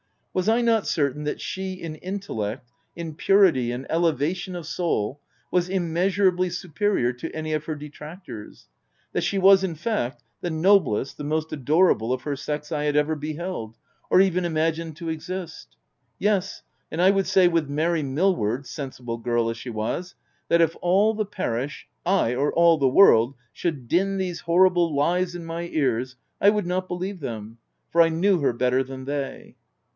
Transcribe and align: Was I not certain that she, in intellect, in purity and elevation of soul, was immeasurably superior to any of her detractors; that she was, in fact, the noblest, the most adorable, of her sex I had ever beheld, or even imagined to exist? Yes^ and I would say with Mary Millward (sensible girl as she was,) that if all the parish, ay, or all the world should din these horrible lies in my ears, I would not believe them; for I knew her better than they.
Was 0.33 0.49
I 0.49 0.61
not 0.61 0.87
certain 0.87 1.25
that 1.25 1.41
she, 1.41 1.73
in 1.73 1.95
intellect, 1.95 2.71
in 2.95 3.13
purity 3.15 3.71
and 3.71 3.85
elevation 3.91 4.55
of 4.55 4.65
soul, 4.65 5.19
was 5.51 5.69
immeasurably 5.69 6.49
superior 6.49 7.13
to 7.13 7.29
any 7.35 7.53
of 7.53 7.65
her 7.65 7.75
detractors; 7.75 8.67
that 9.11 9.23
she 9.25 9.37
was, 9.37 9.63
in 9.63 9.75
fact, 9.75 10.23
the 10.39 10.49
noblest, 10.49 11.17
the 11.17 11.23
most 11.23 11.51
adorable, 11.53 12.13
of 12.13 12.21
her 12.23 12.35
sex 12.35 12.71
I 12.71 12.85
had 12.85 12.95
ever 12.95 13.13
beheld, 13.15 13.75
or 14.09 14.21
even 14.21 14.43
imagined 14.45 14.95
to 14.97 15.09
exist? 15.09 15.75
Yes^ 16.19 16.61
and 16.89 16.99
I 16.99 17.11
would 17.11 17.27
say 17.27 17.47
with 17.49 17.69
Mary 17.69 18.01
Millward 18.01 18.65
(sensible 18.65 19.17
girl 19.17 19.49
as 19.51 19.57
she 19.57 19.69
was,) 19.69 20.15
that 20.47 20.61
if 20.61 20.75
all 20.81 21.13
the 21.13 21.25
parish, 21.25 21.87
ay, 22.07 22.33
or 22.33 22.51
all 22.53 22.77
the 22.79 22.87
world 22.89 23.35
should 23.53 23.87
din 23.89 24.17
these 24.17 24.39
horrible 24.39 24.95
lies 24.95 25.35
in 25.35 25.45
my 25.45 25.63
ears, 25.71 26.15
I 26.39 26.49
would 26.49 26.65
not 26.65 26.87
believe 26.87 27.19
them; 27.19 27.59
for 27.91 28.01
I 28.01 28.09
knew 28.09 28.39
her 28.39 28.53
better 28.53 28.81
than 28.81 29.05
they. 29.05 29.57